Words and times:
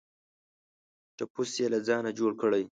ټپوس 1.17 1.51
یې 1.61 1.67
له 1.73 1.79
ځانه 1.87 2.11
جوړ 2.19 2.31
کړی. 2.41 2.63